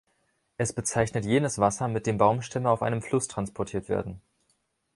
Es 0.57 0.73
bezeichnet 0.73 1.25
jenes 1.25 1.59
Wasser, 1.59 1.87
mit 1.87 2.07
dem 2.07 2.17
Baumstämme 2.17 2.71
auf 2.71 2.81
einem 2.81 3.03
Fluss 3.03 3.27
transportiert 3.27 3.87
werden. 3.87 4.19